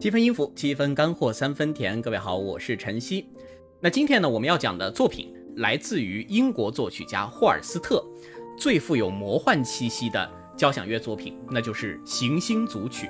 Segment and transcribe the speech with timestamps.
[0.00, 2.00] 七分音符，七分干货，三分甜。
[2.00, 3.26] 各位好，我是晨曦。
[3.80, 8.02] 那今天呢，我们要讲的作品来自于英国作曲家霍尔斯特
[8.56, 13.08] 最富有魔幻气息的交响乐作品，那就是《行星组曲》。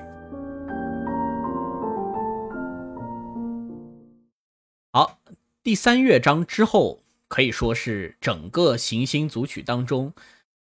[4.92, 5.20] 好，
[5.62, 10.12] 第三乐章之后可以说是整个《行星组曲》当中，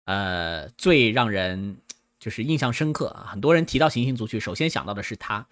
[0.07, 1.77] 呃，最让人
[2.19, 3.29] 就是印象深刻啊。
[3.31, 5.47] 很多人提到《行星组曲》，首先想到的是它。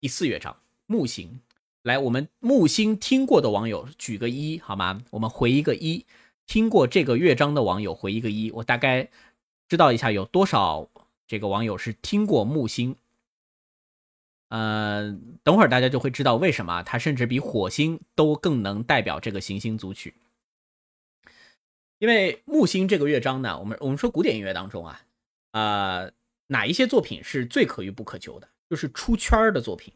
[0.00, 1.40] 第四乐章木星，
[1.82, 5.02] 来，我们木星听过的网友举个一好吗？
[5.10, 6.06] 我们回一个一，
[6.46, 9.10] 听过这个乐章的网友回一个一，我大概
[9.68, 10.88] 知道一下有多少
[11.26, 12.96] 这个网友是听过木星。
[14.48, 20.14] 呃，等会儿大家就会知道为什么它甚至比火星都更能代表这个行星组曲。
[21.98, 25.02] 因为木星这个乐章呢，我们我们说古典音乐当中啊，
[25.50, 26.10] 呃，
[26.46, 28.48] 哪一些作品是最可遇不可求的？
[28.70, 29.92] 就是出圈的作品，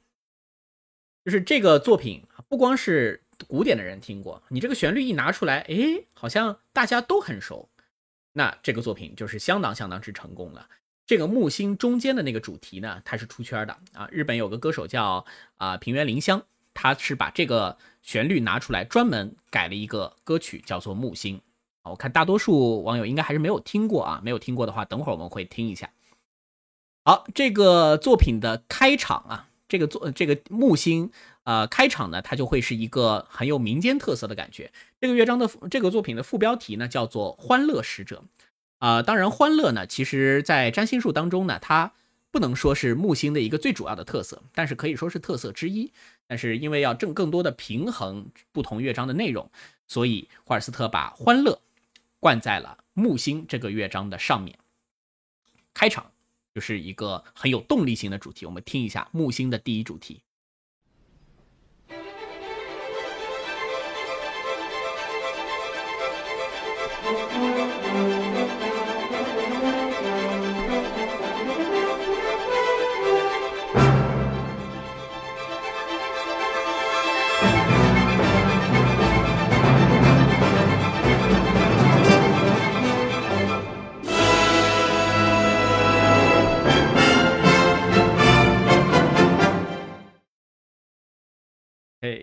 [1.24, 7.68] 就是这个作品不光是古典的人听过，你这个旋律一拿出来，哎，好像大家都很熟，
[8.32, 10.68] 那这个作品就是相当相当之成功了。
[11.06, 14.08] 这个木星中间的那个主题呢，它是出圈的啊。
[14.10, 15.24] 日本有个歌手叫
[15.56, 21.38] 啊平原绫香，他是把这个旋律拿出来，专门改了一个歌曲，叫做《木星》。
[21.90, 25.90] 我看大多数网友应该还是没有听过啊，没有听过的话，等会儿我们会听一下。
[27.04, 31.10] 好，这个作品的开场啊，这个作这个木星
[31.42, 34.70] 啊，开场呢，它就会是一个很有民间特色的感觉。
[35.00, 38.22] 这个乐章的这个作品的副标题呢，叫做《欢乐使者》
[38.78, 39.02] 啊。
[39.02, 41.90] 当然，欢乐呢，其实在占星术当中呢，它
[42.30, 45.90] 不能说是木星的一个最主要的特色，但是可以说是特色之一。
[46.28, 49.50] 但是因为要正更多的平衡不同乐章的内容，
[49.88, 51.60] 所以霍尔斯特把欢乐
[52.20, 54.56] 灌在了木星这个乐章的上面。
[55.74, 56.13] 开场。
[56.54, 60.22] 就是一个很有动力型的主题，我们听一下木星的第一主题。
[92.04, 92.22] 哎，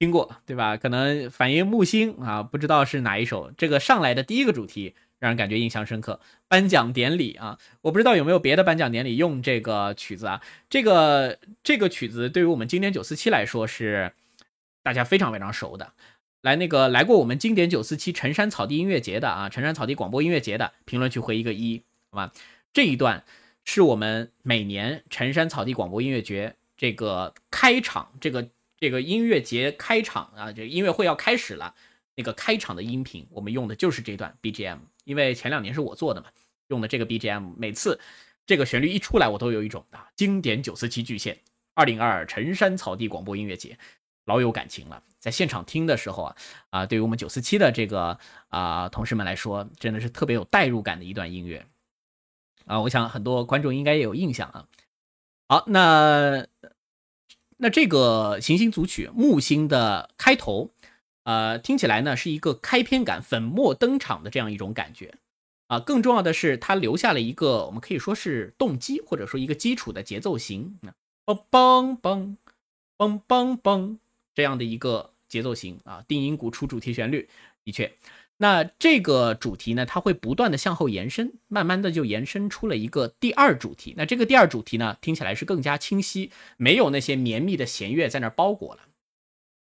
[0.00, 0.76] 听过对吧？
[0.76, 3.52] 可能反映木星啊，不知道是哪一首。
[3.56, 6.18] 这个上来的第一个主题让人感觉印象深刻。
[6.48, 10.42] 颁奖典礼啊，我不知道有没有别的颁奖典礼用这个曲子啊。
[10.68, 14.12] 这个这个曲子对于我们经典九四七来说是
[14.82, 15.92] 大家非常非常熟的。
[16.42, 21.80] 来，那个来过我们经典九四七陈山草地音乐节的啊，陈山草地广播音乐节的评论区回一个一，
[22.10, 22.32] 好吧？
[22.72, 23.22] 这一段
[23.64, 28.48] 是我们每年陈山草地广播音乐节这个开场这个。
[28.84, 31.74] 这个音乐节开场啊，这个音乐会要开始了，
[32.16, 36.26] 那个开场的音频我们用的就是这段 BGM，因为前两年是我做的嘛，
[36.68, 37.98] 用的这个 BGM，每次
[38.44, 41.38] 这个旋律一出来，我都有一种啊，经典九四七巨献，
[41.72, 43.78] 二零二二陈山草地广播音乐节，
[44.26, 45.02] 老有感情了。
[45.18, 46.36] 在现场听的时候啊，
[46.68, 48.18] 啊，对于我们九四七的这个
[48.48, 51.64] 啊同事们来说，真的是特别有代入感的一段音乐
[52.66, 54.68] 啊，我想很多观众应该也有印象啊。
[55.48, 56.46] 好，那。
[57.64, 60.68] 那这个行星组曲木星的开头，
[61.22, 65.14] 呃，听起来呢是一个开篇感、粉墨登场的这样一种感觉，
[65.68, 70.78] 啊，更重要的是它留下了一个我们可以说是动机或者说一个基础的节奏型，
[71.24, 72.36] 梆梆梆
[72.98, 73.96] 梆梆梆
[74.34, 77.26] 这样的一个节奏型啊，定音鼓出主题旋律，
[77.64, 77.90] 的确。
[78.44, 83.94] 那这个主题呢，它会不断的向后延伸，慢慢的就延伸出了一个第二主题。
[83.96, 88.82] 那这个第二主题呢，听起来是更加清晰，没有那些绵密的弦乐在那儿包裹了。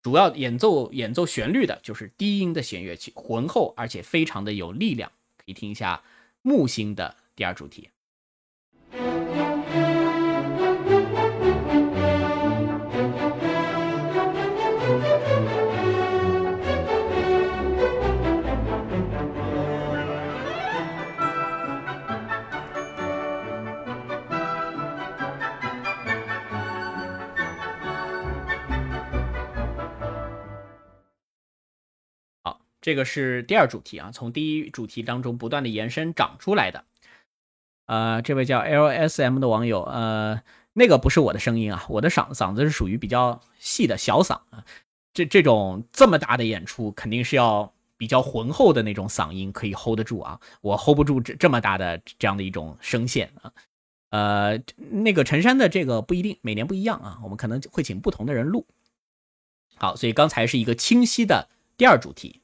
[0.03, 5.09] 主要演奏演奏旋律的就是低音的弦乐器，浑厚而且非常的有力量。
[5.38, 6.03] 可以听一下
[6.41, 7.88] 木星的第二主题。
[32.85, 36.85] 这个是第二主题啊，从第一主题当中不断的延伸长出来的。
[37.87, 40.43] 呃，这位叫 L S M 的网友，呃，
[40.73, 44.64] 那个不是我的声音啊，我的嗓嗓子是属于比较细的小嗓啊。
[45.16, 53.52] 这这种这么大的演出，肯定是要比较浑厚的那种嗓音可以 hold 得住啊，我 hold 不住这这么大的这样的一种声线啊。
[54.11, 54.61] 呃，
[54.91, 58.67] 那个陈山的这个不一定，每年不一样啊，我们可能会请不同的人录。
[59.73, 62.41] 好，所以刚才是一个清晰的第二主题，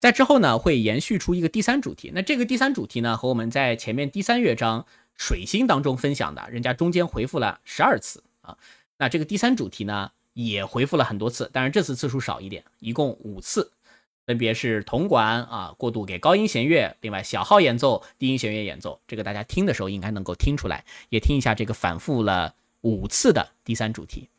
[0.00, 2.10] 在之后呢会延续出一个第三主题。
[2.14, 8.56] 那这个第三主题呢和我们在前面第三乐章水星当中分享的，人家中间回复了十二次啊。
[8.96, 13.72] 那这个第三主题呢也回复了很多次，但是这次次数少一点，一共五次，
[14.24, 24.30] 分别是铜管啊过渡给高音弦乐，另外小号演奏、低音弦乐演奏，这个大家听的时候应该能够听出来，也听一下这个反复了五次的第三主题。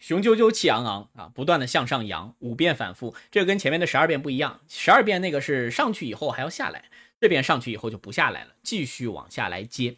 [0.00, 4.60] 雄赳赳气昂昂啊，不断的向上扬，五遍反复，这个跟前面的十二遍不一样。
[4.66, 6.86] 十二遍那个是上去以后还要下来，
[7.20, 9.96] 这边上去以后就不下来了，继续往下来接。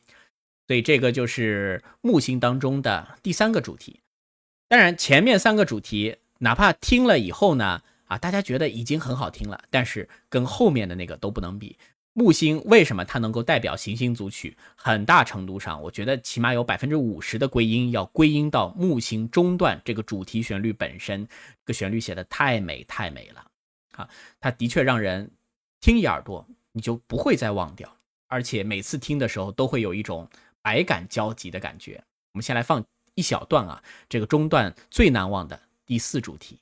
[0.66, 4.00] 所以这个就是木星当中的第三个主题。
[4.68, 11.78] 当然前面三个主题，哪怕听了以后呢，啊，大家觉得已经很好听了，但是跟后面的那个都不能比。
[12.14, 14.56] 木星为什么它能够代表行星组曲？
[14.76, 21.26] 很大程度上，我觉得起码有百分之五十的归因要归因到木星中段这个主题旋律本身。
[21.26, 23.46] 这个旋律写的太美太美了
[23.92, 24.08] 啊！
[24.40, 25.30] 它的确让人
[25.80, 30.28] 听一耳朵你就不会再忘掉，而且每次听的时候都会有一种
[30.60, 32.02] 百感交集的感觉。
[32.32, 32.84] 我们先来放
[33.14, 36.58] 一小段啊，这个中段最难忘的第四主题。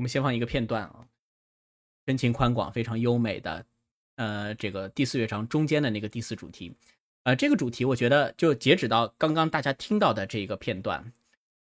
[0.00, 1.06] 我们先放一个片段啊，
[2.06, 3.66] 深情宽广、非常优美的，
[4.16, 6.74] 呃，这个第四乐章中间的那个第四主题，
[7.24, 11.12] 呃，这个主题我觉得就截止到刚刚大家听到的这个片段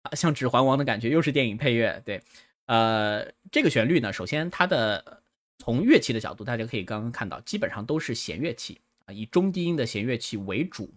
[0.03, 2.23] 啊，像《指环王》的感觉，又是电影配乐，对，
[2.67, 5.25] 呃，这个旋律呢，首先它的
[5.59, 10.95] 从乐器的角度，大家可以刚刚看到，基本上都是弦乐器啊，以中低音的弦乐器为主，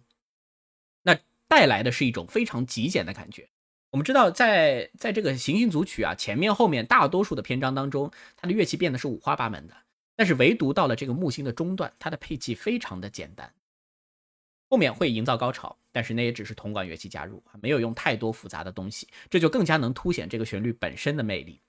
[1.01, 3.49] 那带来的是一种非常极简的感觉。
[3.93, 9.75] 我们知道，在在这个行星组曲啊，前面后面大多数的篇章当中，它的乐器变得是五花八门的，
[10.15, 13.53] 但是唯独到了这个木星的中段，它的配器非常的简单。
[14.67, 21.61] 后面会营造高潮，但是那也只是铜管乐器加入，没有用太多复杂的东西，这就更加能凸显这个旋律本身的魅力。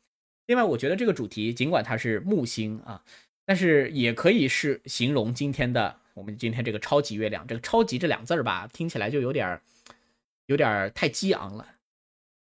[0.47, 3.05] 另外，我觉得这个主题尽管它是木星啊，
[3.45, 7.47] 但是也可以是形容今天的我们今天这个超级月亮。
[7.47, 9.61] 这个“超级”这两字儿吧，听起来就有点
[10.47, 11.69] 有点太激昂了。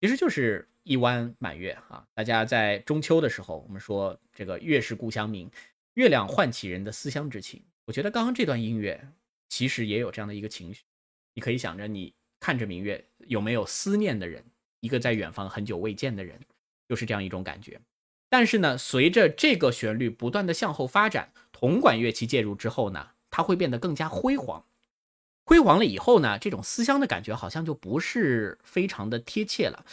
[0.03, 2.05] 其实就是一弯满月啊！
[2.13, 5.49] 大家在中秋的时候，我们说这个月是故乡明，
[5.95, 7.63] 月亮唤起人的思乡之情。
[7.85, 9.01] 我觉得刚刚这段音乐
[9.49, 10.83] 其实也有这样的一个情绪。
[11.35, 14.45] 你可以想着，你看着明月，有没有思念的人？
[14.81, 16.37] 一个在远方很久未见的人，
[16.89, 17.81] 就是这样一种感觉。
[18.29, 24.67] 但是呢，随着这个旋律不断的向后发展，铜管乐器介入之后呢，它会变得更加辉煌。
[25.45, 29.85] 辉煌了以后呢，这种思乡的感觉好像就不是非常的贴切了。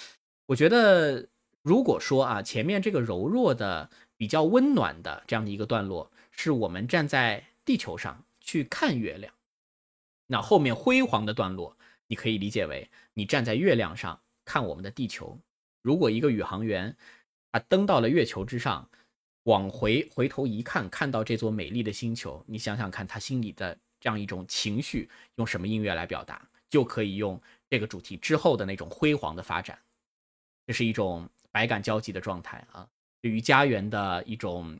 [0.45, 1.27] 我觉得，
[1.63, 9.33] 如果说啊，前面这个柔弱的、比较温暖的这样的一个段落，是我们站在地球上去看月亮，
[10.27, 11.75] 那后面辉煌的段落，
[12.07, 15.39] 你可以理解为你站在月亮上看我们的地球。
[15.81, 16.95] 如果一个宇航员
[17.51, 18.87] 他登到了月球之上，
[19.43, 23.77] 往回回头一看，看到这座美丽的星球，你想想看他心里的。
[23.99, 26.41] 这样一种情绪，用什么音乐来表达？
[26.69, 29.75] 就可以用这个主题之后的那种辉煌的发展，
[30.67, 32.87] 这是一种百感交集的状态啊，
[33.21, 34.79] 对于家园的一种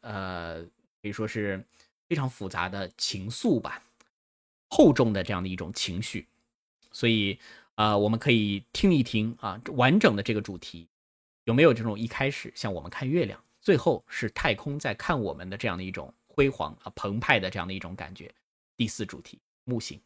[0.00, 0.62] 呃，
[1.02, 1.62] 可以说是
[2.08, 3.82] 非常复杂的情愫吧，
[4.70, 6.26] 厚重的这样的一种情绪，
[6.90, 7.38] 所以
[7.74, 10.88] 呃，我们可以听一听啊，完整的这个主题
[11.44, 18.32] 有没有这种一开始像我们看月亮，最后是太空在看我们的这样的一种辉煌啊澎湃的这样的一种感觉。
[18.76, 20.05] 第四主题木星。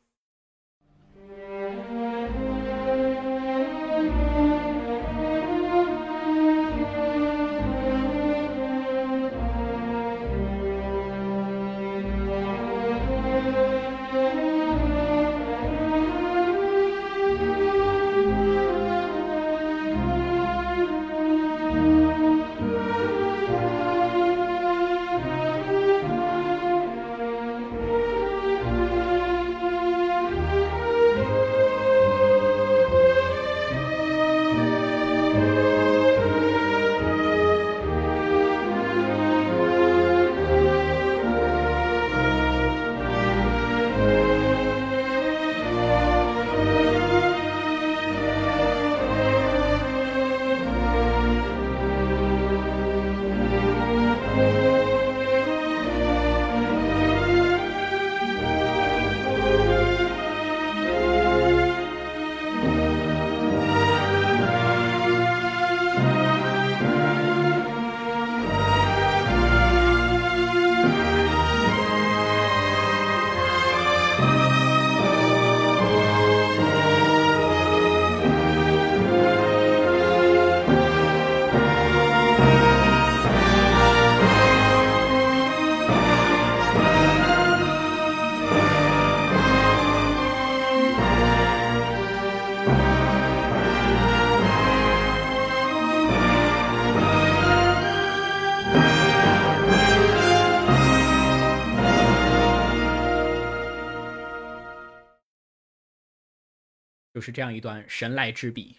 [107.30, 108.76] 是这样一段神来之笔，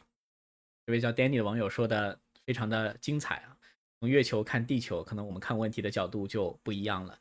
[0.86, 3.58] 这位叫 Danny 的网友说的非常的精彩啊！
[4.02, 7.18] 从月球看地球，可能我们看问题的角度就不一样了。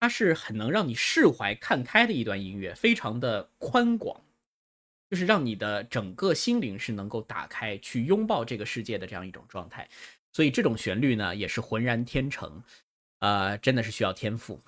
[0.00, 4.18] 它是很能让你释怀、看开的一段音乐，非常的宽广，
[5.10, 9.86] 就是让你的整个心灵是能够打开，去拥抱这个世界的这样一种状态。
[10.32, 12.62] 所以这种旋律呢，也是浑然天成，
[13.18, 14.58] 呃，真的是需要天赋。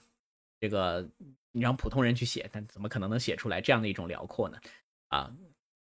[0.61, 1.09] 这个
[1.52, 4.61] 你让普通人去写，但怎么可能能写出来这样的一种辽阔呢？
[5.09, 5.33] 啊！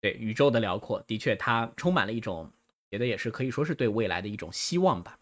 [0.00, 2.50] 对宇宙的辽阔，的确，它充满了一种，
[2.90, 5.18] 觉得也是可以说是对未来的一种希望吧。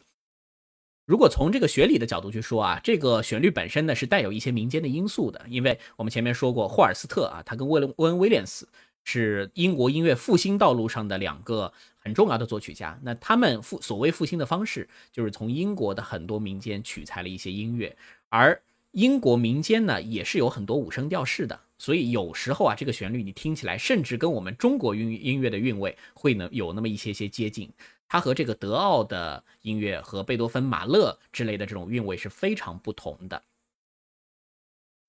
[1.04, 8.68] 如果从这个学理的角度去说啊，这个旋律本身呢是带有一些民间的因素的，因为我们前面说过，霍尔斯特啊，他跟威廉威廉斯
[9.04, 13.00] 是英国音乐复兴道路上的两个很重要的作曲家。
[13.02, 17.96] 那他们复所谓复兴的方式，就是从英国的很多民间取材了一些音乐，
[18.28, 21.58] 而英国民间呢也是有很多五声调式的。
[21.78, 27.72] 所以有时候啊，这个旋律你听起来，甚至跟我们中国音音乐的韵味会能有那么一些些接近。
[28.08, 33.42] 它和这个德奥的音乐和贝多芬、马勒之类的这种韵味是非常不同的。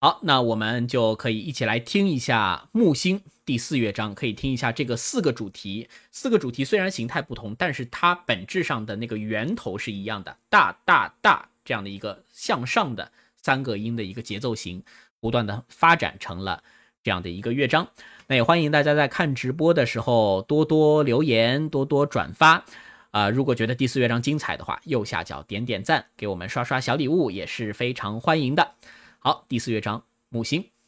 [0.02, 5.90] 好，那我们就可以一起来听一下《木星》第四乐章，可以听一下这个四个主题。
[6.12, 13.12] 四个主题虽然形态不同，但是它本质上的那个源头是一样的，大大大这样的一个向上的
[13.42, 14.84] 三个音的一个节奏型。
[15.20, 16.64] 不断的发展成了
[17.04, 17.88] 这样的一个乐章，
[18.28, 22.66] 那也欢迎大家在看直播的时候多多留言，多多转发。
[23.12, 28.76] 啊，如果觉得第四乐章精彩的话，右下角点点赞，给我们刷刷小礼物也是非常欢迎的。
[29.18, 30.79] 好，第四乐章木星。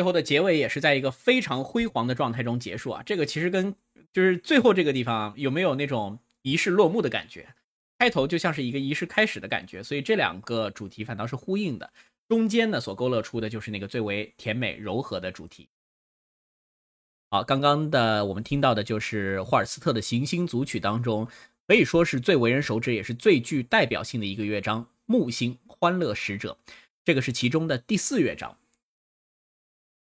[0.00, 3.02] 最后的结尾也是在一个非常辉煌的状态中结束啊！
[3.04, 3.74] 这个其实跟
[4.14, 7.54] 就是最后这个地方有没有那种仪式落幕的感觉？
[7.98, 11.92] 开头就像是一个仪式开始的感觉，所以这两个主题反倒是呼应的。
[12.30, 15.68] 中间呢所勾勒出的就是那个最为甜美柔和的主题。
[17.30, 21.28] 好，刚刚的我们听到的就是霍尔斯特的行星组曲当中，
[21.66, 26.56] 可以说是最为人熟知也是最具代表性的一个乐章——木星欢乐使者，
[27.04, 28.56] 这个是其中的第四乐章。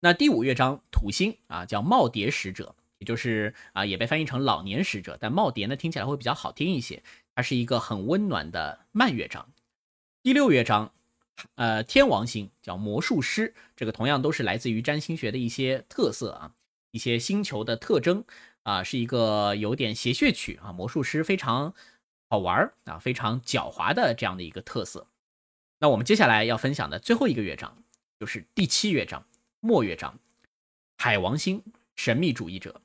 [0.06, 7.02] 那第五乐章土星啊，叫耄耋使者，也就是啊，也被翻译成老年使者，但耄耋呢听起来会比较好听一些。
[7.34, 9.50] 它是一个很温暖的慢乐章。
[10.22, 10.94] 第六乐章，
[11.56, 16.54] 呃，天王星叫魔术师，这个同样都是来自于占星学的一些特色啊，
[16.91, 18.24] 一些星球的特征
[18.62, 21.74] 啊，是一个有点谐谑曲啊，魔术师非常
[22.30, 25.08] 好玩啊，非常狡猾的这样的一个特色。
[25.80, 27.84] 那我们接下来要分享的最后一个乐章
[28.20, 29.26] 就是第七乐章。
[29.65, 30.19] 末乐章，
[30.95, 31.63] 海王星
[31.95, 32.82] 神秘主义者。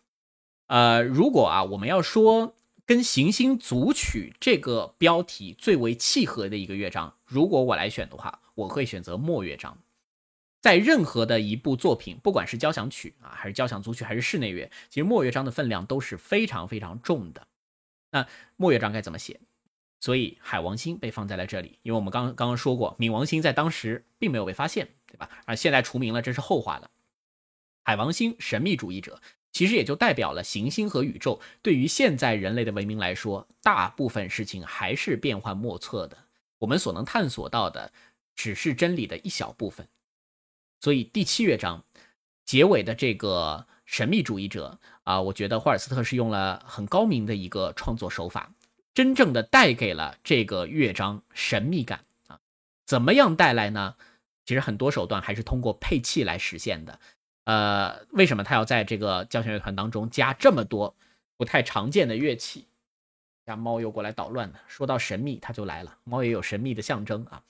[0.69, 9.77] 呃，如果啊，我们要说跟行星组曲这个标题最为契合的一个乐章，如果我来选的话，我会选择末乐章。
[10.63, 17.47] 在任何的一部作品，不管是交响曲啊，还是交响组曲，还是室内乐，其实末乐章的分量都是非常非常重的。
[18.13, 19.39] 那末乐章该怎么写？
[20.01, 24.89] 所以海王星被放在了这里，因为我们刚刚刚说过，冥王星在当时并没有被发现。
[25.11, 25.29] 对吧？
[25.45, 26.91] 而现在除名了，这是后话了。
[27.83, 29.21] 海王星神秘主义者，
[29.53, 31.41] 其实也就代表了行星和宇宙。
[31.61, 36.17] 对于现在人类的文明来说，大部分事情还是变幻莫测的。
[36.59, 37.93] 我们所能探索到的，
[38.37, 39.89] 只是真理的一小部分。
[40.79, 41.85] 所以第七乐章
[42.45, 48.53] 结尾的这个神秘主义者啊，我觉得霍尔斯特是用了很高明的一个创作手法，
[48.95, 52.39] 真正的带给了这个乐章神秘感啊。
[52.87, 53.97] 怎么样带来呢？
[54.51, 56.99] 其实很多手段还是通过配器来实现的，
[57.45, 60.97] 呃，为什么他要在这个交响乐团当中加这么多
[61.37, 62.67] 不太常见的乐器？
[63.47, 64.61] 家猫又过来捣乱了。
[64.67, 65.99] 说到神秘，它就来了。
[66.03, 67.45] 猫也有神秘的象征啊，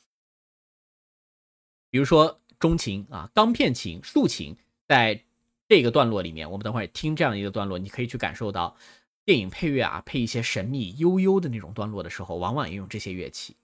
[1.88, 4.54] 比如说钟琴啊、钢片琴、竖琴，
[4.86, 5.24] 在
[5.66, 8.76] 这个段落里面，我们等会儿听这样一个段落，你可以去感受到
[9.24, 13.56] 电影配乐啊，配一些神秘悠悠的那种段落的时候，往往也用这些乐器。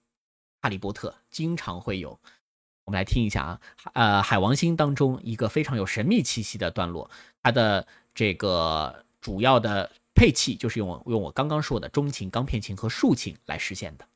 [0.59, 2.19] 哈利波特经常会有。
[2.87, 3.59] 我们来听一下啊，
[3.93, 7.11] 呃，海王星当中一个非常有神秘气息的段落，
[7.43, 14.07] 它的这个主要的配器就是用用我刚刚说的中琴、钢片琴和竖琴来实现的。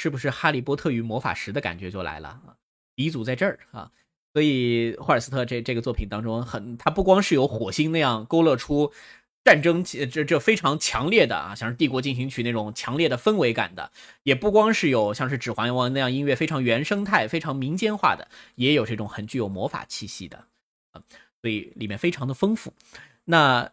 [0.00, 2.56] 是不是《哈利波特与魔法石》的感觉就来了啊？
[2.94, 3.90] 鼻祖在这儿啊，
[4.32, 8.94] 所以霍尔斯特这这个作品当中，很他不光是有火星那样勾勒出。
[9.42, 13.90] 战争这这非常强烈的啊，像是《帝国进行曲》那种强烈的氛围感的，
[14.22, 20.44] 也不光是有像是《指环王》那样音乐非常原生态、非常民间化的，也有这种很具有魔法气息的
[20.92, 21.02] 啊，
[21.40, 22.72] 所以里面非常的丰富。
[23.24, 23.70] 那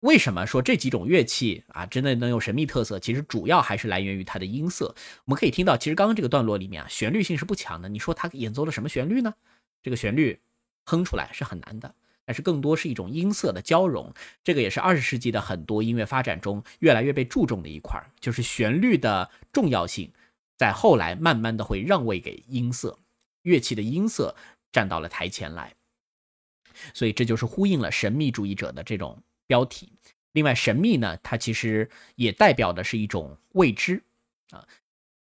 [0.00, 2.98] 为什么说这几种乐器啊真的能有神秘特色？
[2.98, 4.94] 其实主要还是来源于它的音色。
[5.24, 7.88] 我们可以听到，其实刚刚这个段落里面啊，旋律性是不强的。
[7.88, 9.34] 你说它演奏了什么旋律呢？
[9.82, 10.40] 这个旋律
[10.84, 11.94] 哼出来是很难的。
[12.26, 20.12] 但是更多是一种音色的交融，这个也是二十世纪的很多音乐发展中越来越被注重的一块，就是旋律的重要性，
[20.56, 22.96] 在后来慢慢的会让位给音色，
[23.42, 24.36] 乐器的音色
[24.70, 25.74] 站到了台前来，
[26.94, 29.92] 所以这就是呼应了神秘主义者的这种标题。
[30.30, 34.00] 另外，神秘呢，它其实也代表的是一种未知
[34.50, 34.64] 啊。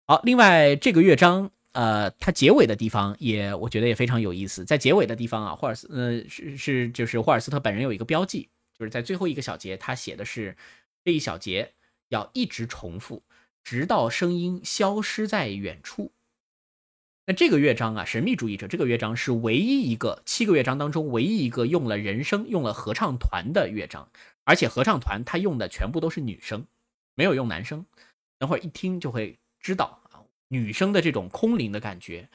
[0.07, 1.51] 好，另外这个乐章。
[1.75, 4.63] 呃，它结尾的地方也，我觉得也非常有意思。
[4.63, 8.47] 在结尾的地方啊，霍尔斯，呃，是是就是霍尔斯特本人有一个标记，
[8.79, 10.55] 就是在最后一个小节，他写的是
[11.03, 11.73] 这一小节
[12.07, 13.23] 要一直重复，
[13.61, 16.13] 直到声音消失在远处。
[17.27, 24.07] 那这个乐章啊，神秘主义者这个乐章是唯一一个七个乐章当中唯一一个用了人声、用了合唱团的乐章，
[24.43, 26.67] 而且合唱团他用的全部都是女生，
[27.15, 27.83] 没有用男生。
[28.37, 30.21] 等会儿一听就会知道啊。
[30.49, 32.29] 女生的这种空灵的感觉，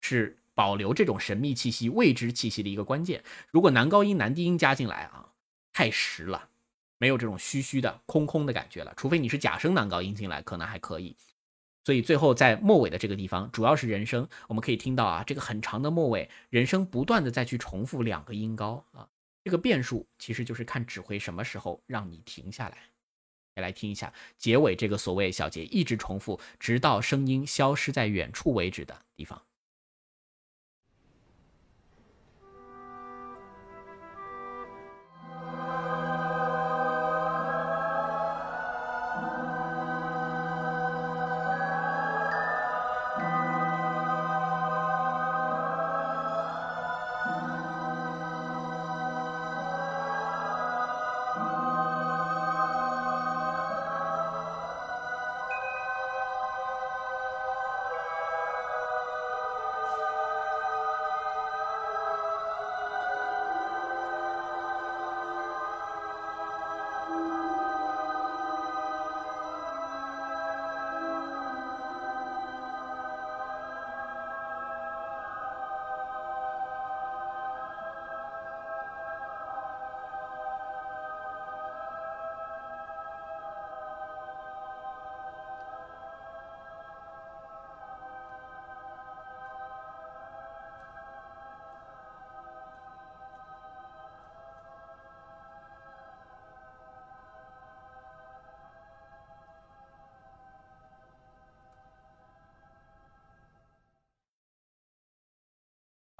[0.00, 3.22] 是保留这种神秘气息、未知气息的一个关键。
[3.52, 5.28] 如果男高音、男低音加进来啊，
[5.72, 6.48] 太实了，
[6.98, 8.92] 没有这种虚虚的、空空的感觉了。
[8.96, 11.14] 除非你是假声男高音进来，可能还可以。
[11.84, 19.08] 所以最后在末尾的这个地方，主要是人声，我们可以听到啊，这个很长的末尾，人声不断的再去重复两个音高啊，
[19.42, 22.78] 这个变数其实就是看指挥什么时候让你停下来。
[23.56, 29.42] 来听一下结尾这个所谓小节，一直重复，直到声音消失在远处为止的地方。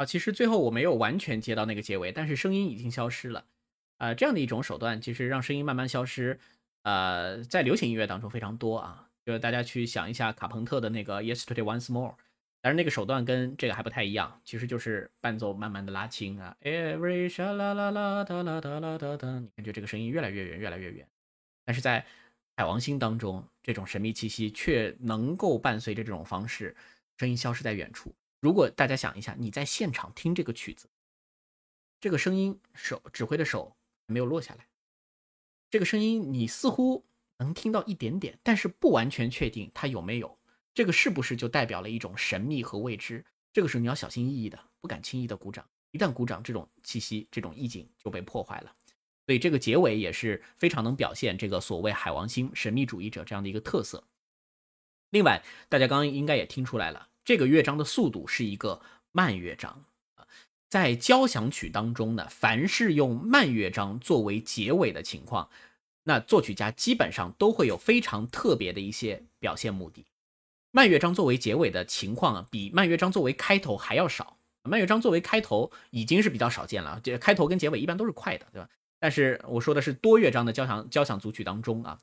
[0.05, 3.45] 其实最后我没有完全接到那个结尾，但是声音已经消失了。
[3.99, 6.39] 啊，这样的一种手段，其实让声音慢慢消失，
[6.83, 9.09] 呃，在流行音乐当中非常多啊。
[9.25, 12.17] 就是大家去想一下卡朋特的那个 Yesterday Once More，
[12.61, 21.07] 但是那个手段跟这个还不太一样，其实就是伴奏慢慢的拉轻啊，Every sha la la la da la da la da da，你感觉这个声音越来越远，越来越远。
[21.65, 22.05] 但是在
[22.57, 26.75] 海王星当中，这种神秘气息却能够伴随着这种方式，
[27.19, 28.13] 声音消失在远处。
[28.43, 30.91] 如果大家想一下，你在现场听这个曲子，
[32.01, 33.77] 这个声音手指挥的手
[34.07, 34.67] 没有落下来，
[35.71, 37.05] 这个声音你似乎
[37.39, 40.37] 能听到一点点，但是不完全确定它有没有。
[40.75, 43.25] 这个是不是就代表了一种神秘和未知？
[43.53, 45.65] 这个时候你要小心翼翼的，不敢轻易的鼓掌。
[45.93, 48.75] 一旦鼓掌，这种气息、这种意境就被破坏了。
[49.25, 54.03] 所以这个结尾也是非常能表现这个所谓海王星神秘主义者这样的一个特色。
[55.11, 57.11] 另外，大家刚刚应该也听出来了。
[57.25, 58.81] 这个乐章的速度是一个
[59.13, 59.85] 慢乐章
[60.17, 60.27] 啊，
[60.69, 65.49] 在交响曲当中呢，凡是用慢乐章作为结尾的情况，
[66.05, 70.05] 那作曲家基本上都会有非常特别的一些表现目的。
[70.73, 74.39] 慢乐章作为结尾的情况啊，比慢乐章作为开头还要少。
[74.65, 78.69] 慢乐章作为开头已经是比较少见了，这开头跟结尾一般都是快的，对吧？
[78.99, 82.01] 但是我说的是多乐章的交响交响组曲当中啊，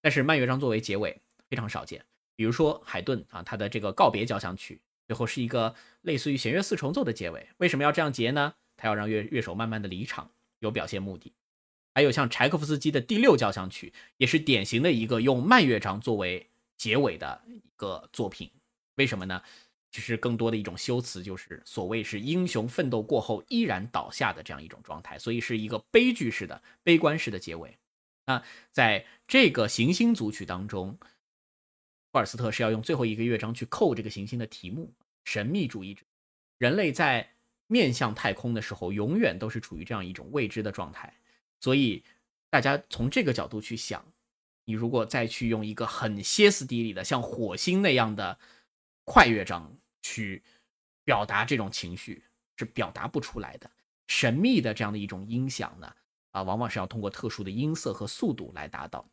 [0.00, 2.04] 但是慢乐章作为结尾非常少见。
[2.36, 7.48] 比如说海顿啊，他的这个告别交响曲最后是一个类似于弦乐四重奏的结尾。
[7.58, 8.54] 为什么要这样结呢？
[8.76, 11.32] 他要让乐乐手慢慢的离场，有表现目的。
[11.94, 18.50] 还有像柴可夫斯基的第六交响曲，也是典型的一个用慢乐章作为结尾的一个作品
[18.96, 19.40] 为什么呢？
[19.92, 27.78] 其实更多的一种修辞就是所谓是英雄奋斗过后依然倒下的这样一种状态，所以是一个悲剧式的、悲观式的结尾。
[28.26, 28.42] 那
[28.72, 30.98] 在这个行星组曲当中，
[32.14, 34.94] 霍尔斯特是要用最后一个乐章去扣这个行星的题目——
[35.26, 36.04] 神秘主义者。
[36.58, 37.28] 人类在
[37.66, 41.12] 面向太空的时候，永远都是处于这样一种未知的状态，
[41.58, 42.04] 所以
[42.50, 44.06] 大家从这个角度去想，
[44.64, 48.38] 你如果再去用一个很歇斯底里的像火星那样的
[49.04, 49.76] 快乐章。
[50.06, 50.42] 去
[51.02, 52.22] 表达这种情绪
[52.58, 53.70] 是表达不出来的，
[54.06, 55.90] 神秘的这样的一种音响呢，
[56.32, 59.08] 啊，往往是要通过特殊的音色和速度来达到。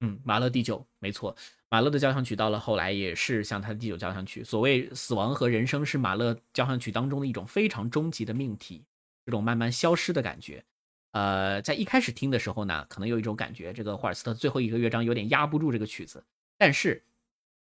[0.00, 1.36] 嗯，马勒第九，没错，
[1.70, 4.42] 马勒的交响曲到了后来也是像他的第九交响曲。
[4.42, 8.84] 所谓死亡和人生是马勒交响曲当中的一种非常终极的命题，
[9.26, 10.64] 这种慢慢消失的感觉。
[11.12, 16.24] 呃，在一开始听的时候呢，可能有一种感觉，这个霍尔斯特最后一个乐章有点压不住这个曲子，
[16.56, 17.02] 但是。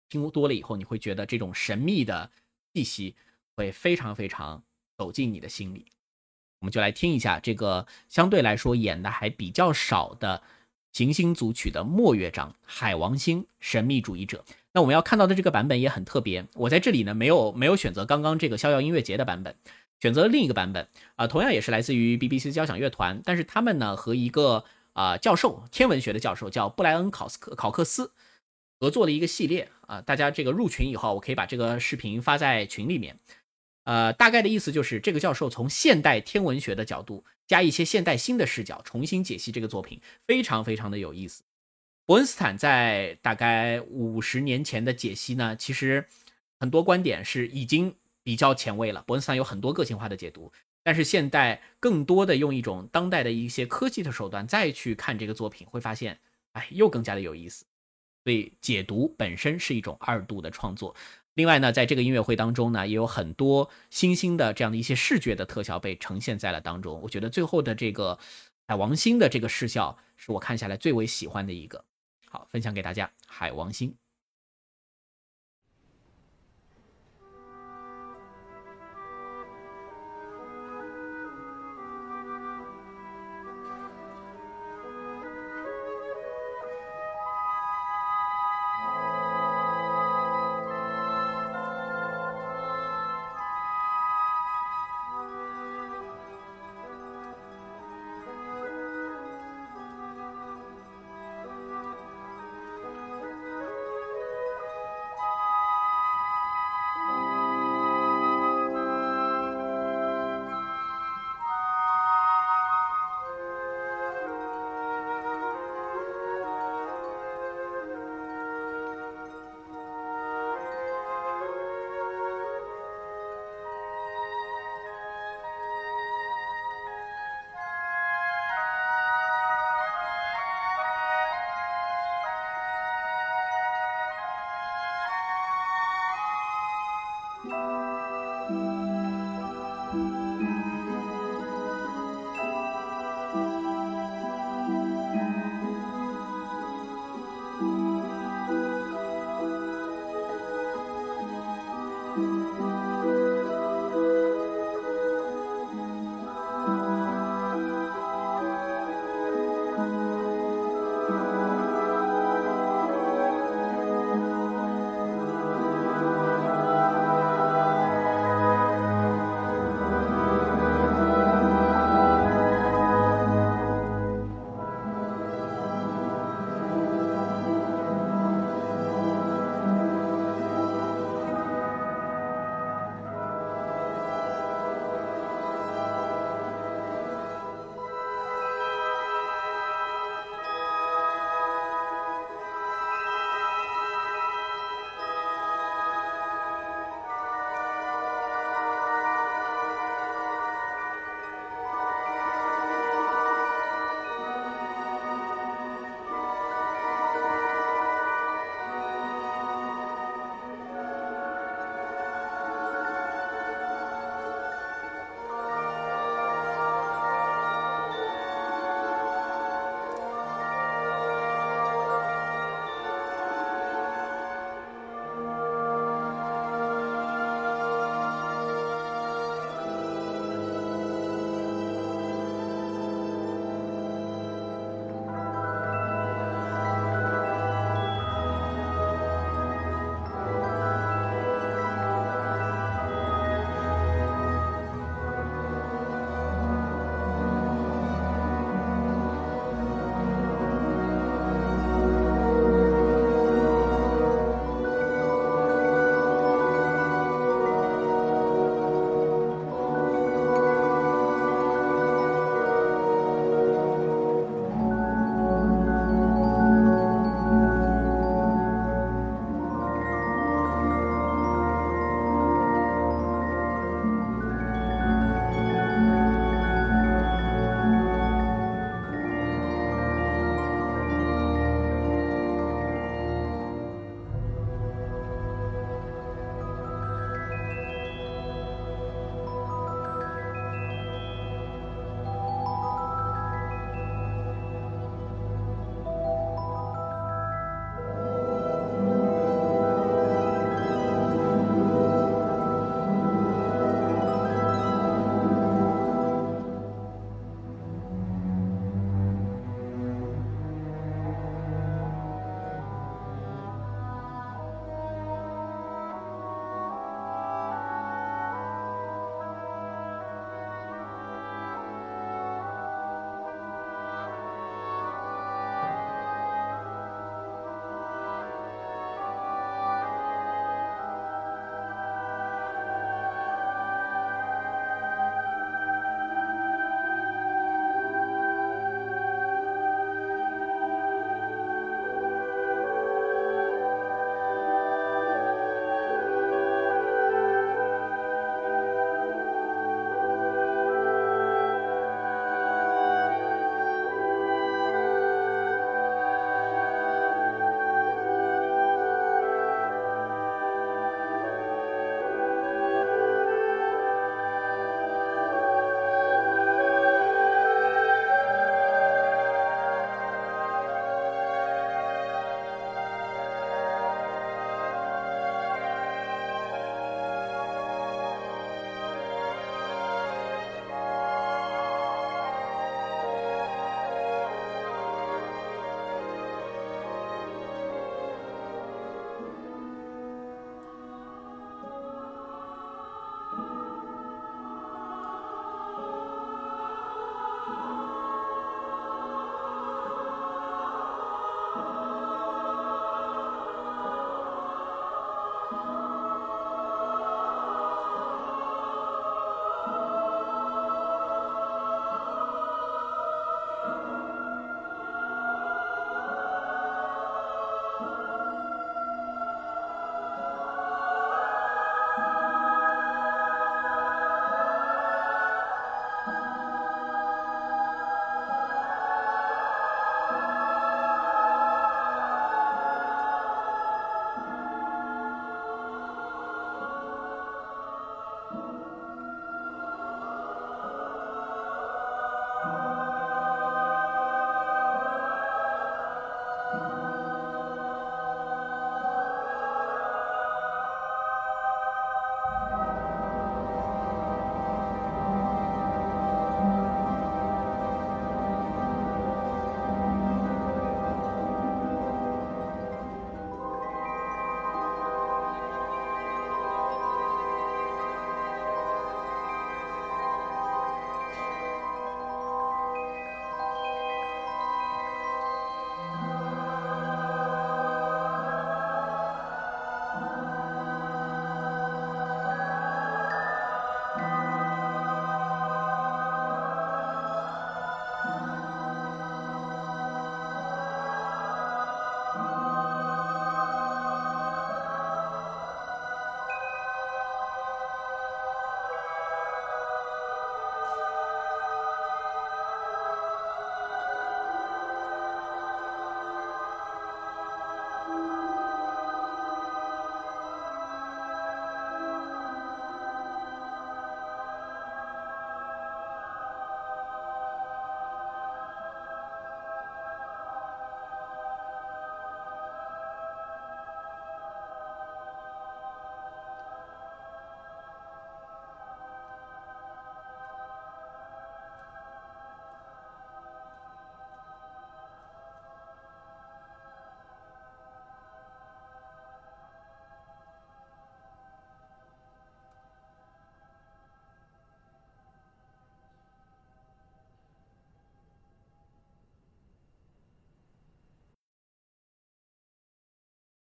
[0.09, 2.29] 听多了以后，你会觉得这种神秘的
[2.73, 3.15] 气息
[3.55, 4.61] 会非常非常
[4.97, 5.85] 走进你的心里。
[6.59, 10.43] 我们就来听一下这个相对来说演的还比较少的
[10.93, 14.43] 行星组曲的末乐章《海王星神秘主义者》。
[14.73, 19.55] 那我们要看到的这个版本也很特别，我在这里呢没有没有选择刚刚这个逍遥音乐节的版本，
[19.99, 28.11] 选择另一个版本啊，同样也是来自于 BBC 交响乐团，但是他们呢和一个啊教授，天文学的教授叫布莱恩考斯克考克斯。
[28.79, 33.19] 合作的一个系列啊，大家这个入群以后，我可以把这个视频发在群里面。
[33.83, 41.43] 呃，大概的意思就是，这个教授从现代天文学的角度加一些现代新的视角，重新解析这个作品，非常非常的有意思。
[42.05, 46.07] 伯恩斯坦在大概五十年前的解析呢，其实
[46.61, 49.03] 很多观点是已经比较前卫了。
[49.05, 50.49] 伯恩斯坦有很多个性化的解读，
[50.81, 56.17] 但是现代更多的用一种当代的一些科技的手段再去看这个作品，会发现，
[56.53, 57.65] 哎，又更加的有意思。
[58.23, 60.95] 所以解读本身是一种二度的创作。
[61.33, 66.99] 另外呢，在这个音乐会当中呢，也有很多新兴的这样的一些视觉的特效被呈现在了当中。
[67.01, 68.19] 我觉得最后的这个
[68.67, 71.85] 海王星的这个视效是我看下来最为喜欢的一个。
[72.27, 74.00] 好，分享给大家，海王星。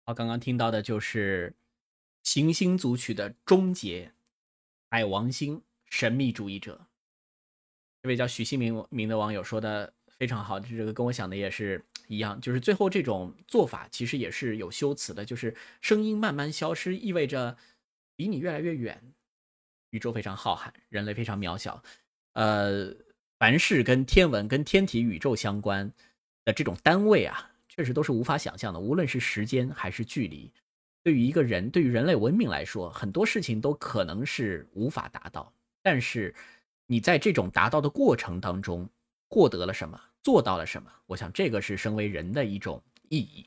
[0.09, 1.53] 好，刚刚听到的就是
[2.23, 4.13] 行星组曲的终结，
[4.89, 6.87] 海王星神秘主义者。
[8.01, 17.57] 这位叫许新明明的网友说的非常好，这个跟我想的也是一样，就是最后这种做法其实也是有修辞的，就是声音慢慢消失，意味着
[18.15, 19.13] 离你越来越远，
[19.91, 21.83] 宇宙非常浩瀚，人类非常渺小。
[22.35, 22.95] 呃，
[23.41, 25.93] 凡是跟天文、跟天体、宇宙相关
[26.45, 27.51] 的这种单位啊。
[27.77, 30.51] 确实都是无法想象的，无论是时间还是距离，
[31.03, 35.53] 对于一个人，对于人类文明来说，很多事情都可能是无法达到。
[35.83, 36.35] 但是，
[36.87, 38.89] 你在这种达到的过程当中，
[39.29, 40.91] 获得了什么，做到了什么？
[41.07, 43.47] 我想，这个是身为人的一种意义。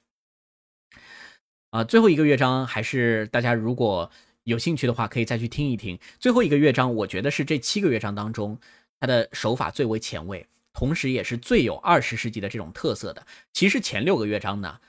[1.72, 4.10] 啊，最后一个乐章，还是大家如果
[4.44, 6.00] 有兴趣的话，可以再去听一听。
[6.20, 8.60] 最后一个乐章，我觉得是这七个乐章当中，
[9.00, 10.48] 它的手法最为前卫。
[10.80, 13.28] 同时，也是最有二十世纪的这种特色的。
[13.52, 14.80] 其实前六个乐章呢，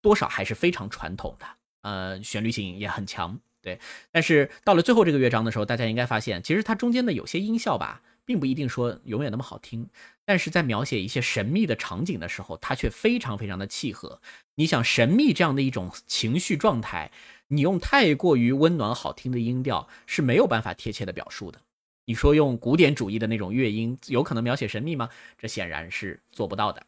[0.00, 1.46] 多少还是非常传统的，
[1.82, 3.80] 呃，旋律性也很强，对。
[4.12, 9.90] 但是到了最后这个乐章的时候，大家应该发现，其实它中间的有些音效吧，并不一定说永远那么好听。
[10.24, 14.20] 但是在描写一些神秘的场景的时候，它却非常非常的契合。
[14.54, 17.10] 你想，神秘这样的一种情绪状态，
[17.48, 21.62] 你用太过于温暖好听的音调是没有办法贴切的表述的。
[22.06, 25.08] 你说用古典主义的那种乐音，有可能描写神秘吗？
[25.36, 26.82] 这显然是做不到的。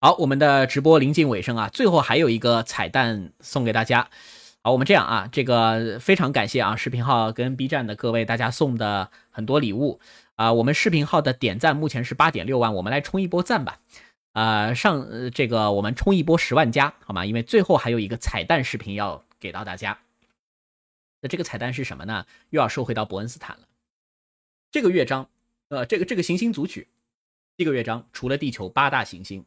[0.00, 4.08] 好，我们的直播临近尾声啊，最后还有一个彩蛋送给大家。
[4.62, 10.00] 好，我们这样啊，这个非常感谢啊，视频号跟 B 站的各位大家送的很多礼物
[10.36, 10.52] 啊。
[10.52, 13.80] 我们视频号的点赞目前是八点六万，我们来冲一波赞吧。
[14.32, 17.26] 啊，上这个我们冲一波十万加，好吗？
[17.26, 19.98] 因为最后还有一个彩蛋视频要给到大家。
[21.22, 22.26] 那这个彩蛋是什么呢？
[22.50, 23.68] 又要说回到伯恩斯坦了。
[24.70, 25.30] 这个乐章，
[25.68, 26.88] 呃，这个这个行星组曲，
[27.56, 29.44] 这个乐章除了地球八大行星，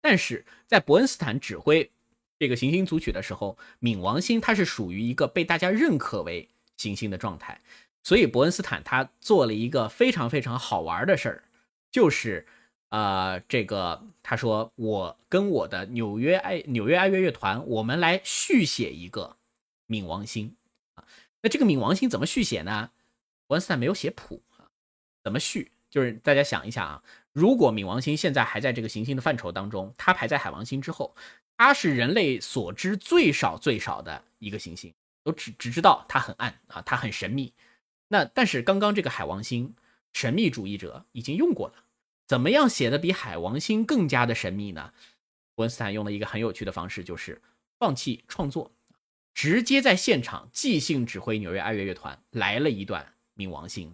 [0.00, 1.90] 但是在伯恩斯坦指挥
[2.38, 7.60] 这个行星组曲的时候，冥王星它是属于一个被大家认可为行星的状态，
[8.04, 11.44] 所以伯恩斯坦他做了一个非常非常好玩的事儿，
[11.90, 12.46] 就是
[12.90, 19.36] 呃，这个他说我跟我的纽约爱纽约爱乐乐团，我们来续写一个
[19.88, 20.54] 冥王星。
[21.42, 22.90] 那这个冥王星怎么续写呢？
[23.46, 24.68] 伯恩斯坦没有写谱啊，
[25.22, 25.72] 怎么续？
[25.88, 31.16] 就是大家想一下啊，如果冥王星现在还在这个行星的范畴当中，它排在海王星之后，
[31.56, 34.92] 它是人类所知最少最少的一个行星，
[35.24, 37.54] 都只只知道它很暗啊，它很神秘。
[38.08, 39.74] 那但是刚刚这个海王星，
[40.12, 41.84] 神秘主义者已经用过了，
[42.26, 44.92] 怎么样写的比海王星更加的神秘呢？
[45.54, 47.40] 伯恩斯坦用了一个很有趣的方式，就是
[47.78, 48.70] 放弃创作。
[49.38, 53.06] 直接在现场即兴指挥纽约爱乐乐团来了一段
[53.40, 53.88] 《冥王星》，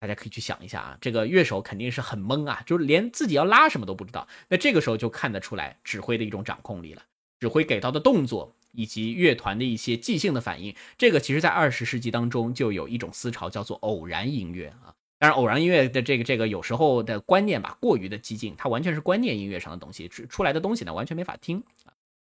[0.00, 4.26] 大家可以去想一下啊，这个乐手肯定是很懵啊，就是连自己要拉什么都不知道。
[4.48, 7.02] 那这个时候就看得出来指挥的一种掌控力了，
[7.38, 10.74] 指挥给到的动作以及乐团的一些即兴的反应。
[10.98, 14.92] 这个其实在二十世纪当中就有一种思潮叫做偶然音乐啊。
[15.20, 21.62] 当然，偶然音乐的这个这个有时候的观念吧过于的激进，它完全是观念音乐上的东西，出出来的东西呢完全没法听。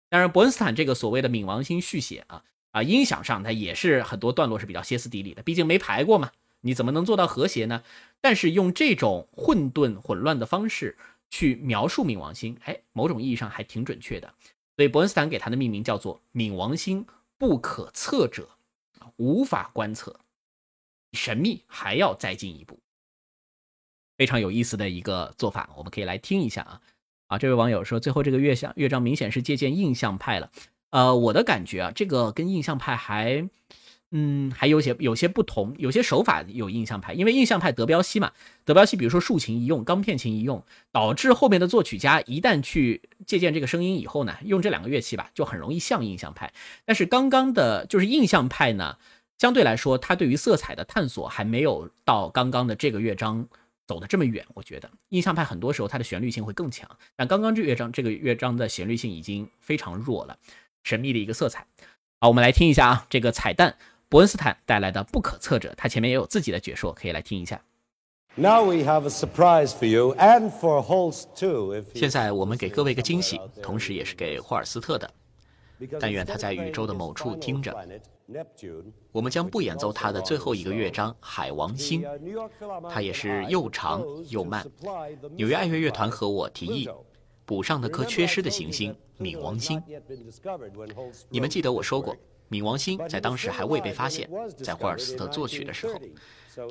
[0.09, 6.31] 当然，伯恩斯坦这个所谓的冥王星续写啊啊，音响上它也是很多段落是比较歇斯底里的，毕竟没排过嘛，
[6.61, 7.83] 你怎么能做到和谐呢？
[8.21, 10.97] 但是用这种混沌混乱的方式
[11.29, 14.33] 去描述冥王星，哎，某种意义上还挺准确的。
[14.75, 17.05] 所以伯恩斯坦给它的命名叫做冥王星
[17.37, 18.49] 不可测者，
[19.15, 20.19] 无法观测，
[21.13, 22.79] 神秘还要再进一步，
[24.17, 26.81] 非常有意思的一个做法，我们可以来听一下啊。
[27.27, 30.51] 啊，这位网友说，最后这个乐象乐章明显是借鉴印象派了。
[30.91, 33.49] 呃，我的感觉啊，这个跟印象派还，
[34.11, 38.31] 嗯，还有些有些不同，有些手法有印象派，因为印象派德彪西嘛，
[38.63, 46.53] 德彪西比如说竖琴一用，钢片琴一用，导致后面的作曲家一旦去借鉴这个声音以后呢，用这两个乐器吧，就很容易像印象派。
[46.85, 48.97] 但是刚刚的就是印象派呢，
[49.39, 53.47] 相对来说，它对于色彩的探索还没有到刚刚的这个乐章。
[53.87, 60.37] 走的这么远，我觉得印象派很多时候它的旋律性会更强，但刚刚这乐章这个乐章的旋律性已经非常弱了，
[60.83, 61.65] 神秘的一个色彩。
[62.19, 63.77] 好，我们来听一下啊，这个彩蛋，
[64.09, 67.61] 伯恩斯坦带来的不可测者，他前面也有自己的解说，可以来听一下。
[68.37, 71.83] Now we have a surprise for you and for Holst too.
[71.93, 75.09] 现在我们给各位一个惊喜，同时也是给霍尔斯特的。
[75.99, 77.73] 但愿他在宇宙的某处听着。
[79.11, 82.01] 我们将不演奏他的最后一个乐章《海王星》，
[82.89, 84.65] 它也是又长又慢。
[85.35, 86.89] 纽约爱乐乐团和我提议
[87.45, 89.81] 补上那颗缺失的行星——冥王星。
[91.29, 92.15] 你们记得我说过，
[92.49, 95.99] 冥王星在当时还未被发现，在霍尔斯特作曲的时候。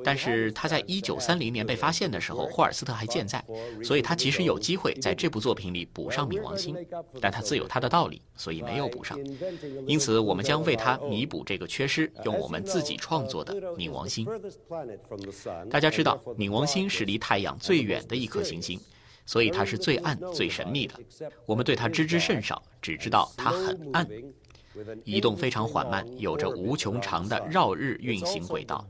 [0.03, 3.43] 但是他在一九三零年被发现的时候，霍尔斯特还健在，
[3.83, 6.75] 所以他其实有机会在这部作品里补上冥王星，
[7.21, 9.17] 但他自有他的道理，所以没有补上。
[9.85, 14.27] 因此，我们将为他弥补这个缺失，用我们自己创作的冥王星。
[15.69, 18.79] 大家知道，冥王星是离太阳最远的一颗行星，
[19.25, 20.95] 所以它是最暗、最神秘的。
[21.45, 24.07] 我们对它知之甚少，只知道它很暗。
[25.03, 28.85] 移动非常缓慢，有着无穷长的绕日运行轨道。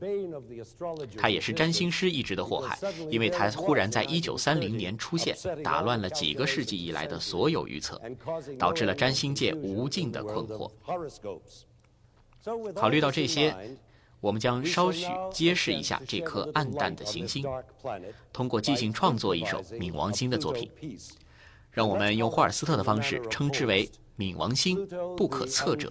[1.16, 2.78] 它也是占星师一直的祸害，
[3.10, 8.00] 因为它忽然在一九三零年出现，打乱了几个世纪以来的所有预测，
[8.58, 10.70] 导致了占星界无尽的困惑。
[12.74, 13.54] 考虑到这些，
[14.20, 17.44] 我们将稍许揭示一下这颗暗淡的行星，
[18.32, 20.70] 通过即兴创作一首冥王星的作品。
[21.70, 23.88] 让我们用霍尔斯特的方式称之为。
[24.18, 24.86] 冥王星
[25.16, 25.90] 不可测者，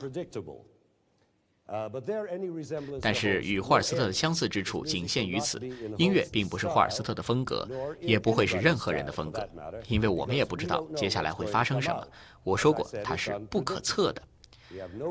[3.02, 5.60] 但是与霍尔斯特的相似之处仅限于此。
[5.98, 7.68] 音乐并不是霍尔斯特的风格，
[8.00, 9.48] 也不会是任何人的风格，
[9.88, 12.08] 因为我们也不知道接下来会发生什么。
[12.44, 14.22] 我说过，它是不可测的。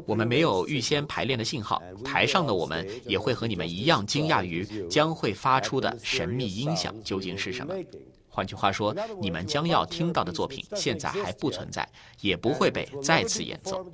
[0.06, 7.74] 我们没有预先排练的信号，台上的我们也会和你们一样惊讶于将会发出的神秘音响究竟是什么。
[8.34, 11.88] 换句话说，你们将要听到的作品现在还不存在，
[12.20, 13.86] 也不会被再次演奏，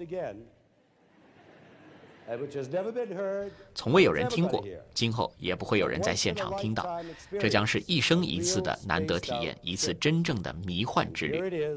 [3.74, 4.64] 从未有人听过，
[4.94, 6.98] 今后也不会有人在现场听到。
[7.38, 11.76] 这将是一生一次的难得体验，一次真正的迷幻之旅。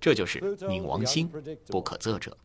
[0.00, 1.28] 这就是冥王星，
[1.66, 2.36] 不可测者。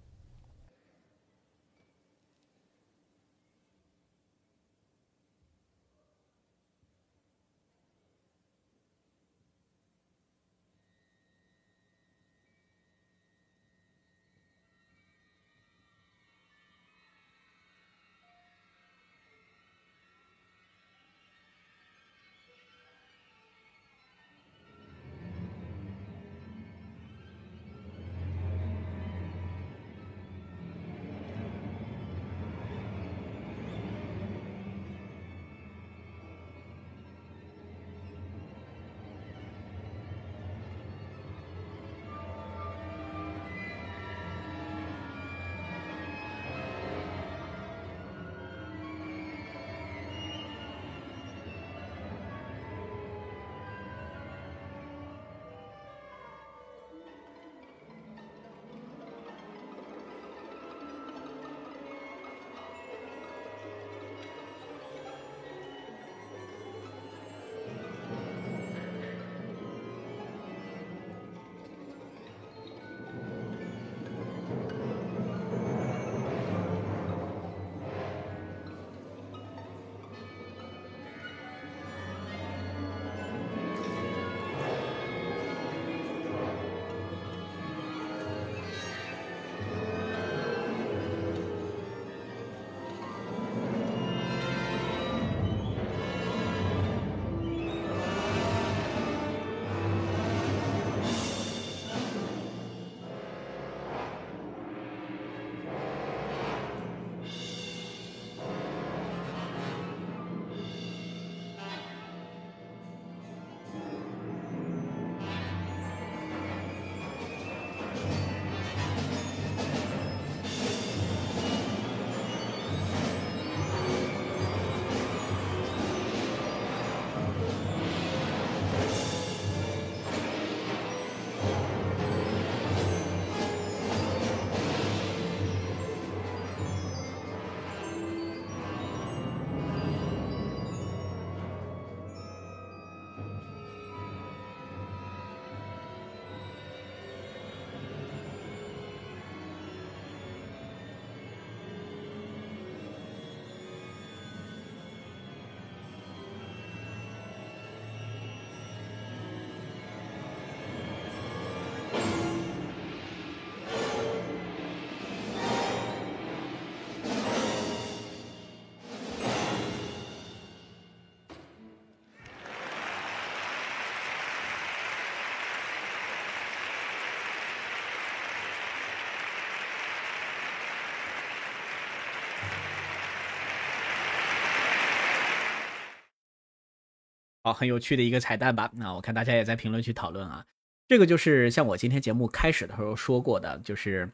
[187.54, 188.70] 很有趣的一个彩蛋吧？
[188.74, 190.46] 那我看大家也在评论区讨论啊。
[190.88, 194.12] 这个就是像我今天节目开始的时候说过的，就是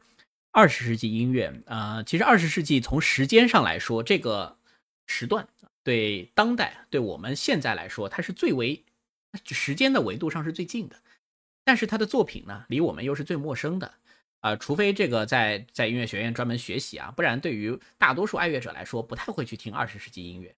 [0.52, 4.58] 二十世纪音乐啊，其实二十世纪从时间上来说，这个
[5.06, 5.48] 时段
[5.82, 8.84] 对当代对我们现在来说，它是最为
[9.46, 10.96] 时间的维度上是最近的，
[11.64, 13.94] 但是他的作品呢，离我们又是最陌生的
[14.40, 20.54] 啊，除非这个在在音乐学院专门学习啊，不然对于大多数爱乐者来说，不太会去听二十世纪音乐，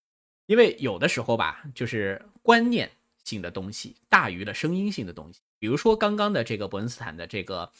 [0.48, 2.90] 因为有的时候吧，就是观念
[3.22, 7.70] 性的东西大于了声音性的东西，比如说刚刚的这个伯恩斯坦的这个。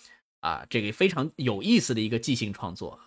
[0.41, 3.01] 啊，这个非常有意思的一个即兴创作。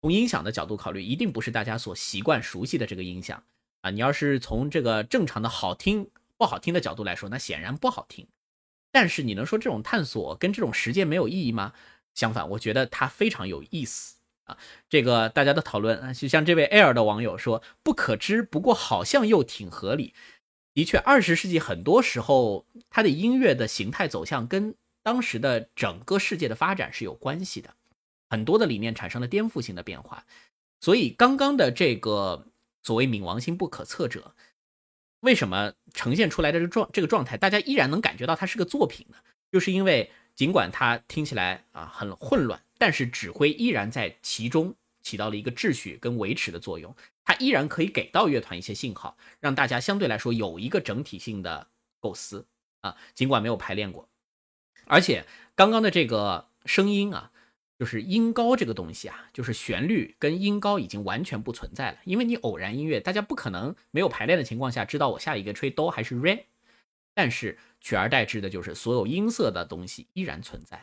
[0.00, 3.40] 从音响的角度考虑，一定不是大家所习惯熟悉的这个音响
[3.82, 3.90] 啊。
[3.90, 8.26] 你要是从这个正常的好听不好听的角度来说，那显然不好听。
[8.90, 11.72] 但是你能说这种探索跟这种实践没有意义吗？
[12.14, 14.16] 相反，我觉得它非常有意思
[14.50, 14.58] 啊。
[14.88, 20.14] 这个大家的讨论，就像这位 Air 的网友说，不可知，不过好像又挺合理。
[20.74, 24.74] 的确，二十世纪很多时候它的音乐的形态走向跟。
[25.02, 27.74] 当时的整个世界的发展是有关系的，
[28.28, 30.26] 很多的理念产生了颠覆性的变化，
[30.78, 32.46] 所以刚刚的这个
[32.82, 34.34] 所谓冥王星不可测者，
[35.20, 39.16] 为什么呈现出来的这状这个状态，大家依然能感觉到它是个作品呢？
[39.50, 51.66] 就是因为尽管它听起来啊很混乱，但是指挥依然在其中起到了一个秩序跟维持的作用，它依然可以给到乐团一些信号，让大家相对来说有一个整体性的
[52.00, 52.46] 构思
[52.80, 54.08] 啊，尽管没有排练过。
[54.86, 57.30] 而且刚刚的这个声音啊，
[57.78, 61.98] 就是音高这个东西啊，就是旋律跟音高已经完全不存在了。
[62.04, 66.44] 因为你偶然音乐，大家不可能没有排练的情况下知道我下一个吹哆还是 re，
[67.12, 70.82] 但是取而代之的就是所有音色的东西依然存在，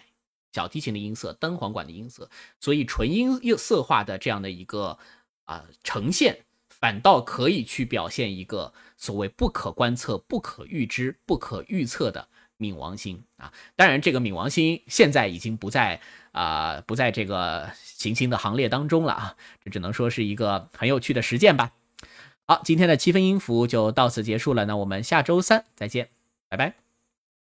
[0.58, 2.30] 小提琴的音色、单簧管的音色，
[2.60, 4.98] 所以纯音色化的这样的一个
[5.46, 6.40] 啊呈现，
[6.70, 12.28] 反倒可以去表现一个所谓不可观测、不可预知、不可预测的。
[12.60, 16.02] 冥王星啊，当然，这个冥王星现在已经不在
[16.32, 21.74] 啊，不在这个行星的行列当中了啊，这只能说是一个很有趣的实践吧。
[22.48, 26.10] 好，今天的七分音符就到此结束了，那我们下周三再见，
[26.50, 26.87] 拜拜。